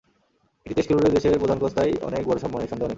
একটি 0.65 0.73
টেস্ট 0.75 0.89
খেলুড়ে 0.89 1.09
দেশের 1.09 1.39
প্রধান 1.39 1.57
কোচ 1.59 1.71
তাই 1.73 1.91
অনেক 2.01 2.21
বড়সম্মানের, 2.27 2.69
সন্দেহ 2.69 2.85
নেই। 2.85 2.89